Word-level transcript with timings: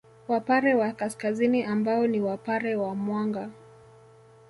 Wapare 0.27 0.75
wa 0.75 0.91
Kaskazini 0.93 1.63
ambao 1.63 2.07
ni 2.07 2.21
Wapare 2.21 2.75
wa 2.75 2.95
Mwanga 2.95 3.49